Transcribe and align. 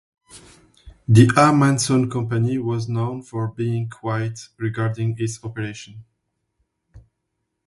The 1.07 1.27
Ahmanson 1.37 2.09
company 2.11 2.57
was 2.57 2.89
known 2.89 3.21
for 3.21 3.49
being 3.49 3.87
quiet 3.87 4.39
regarding 4.57 5.13
its 5.19 5.43
operations. 5.43 6.01